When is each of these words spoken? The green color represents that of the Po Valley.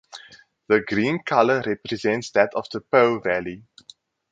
The 0.67 0.79
green 0.81 1.19
color 1.19 1.61
represents 1.63 2.31
that 2.31 2.49
of 2.55 2.65
the 2.71 2.81
Po 2.81 3.19
Valley. 3.19 3.61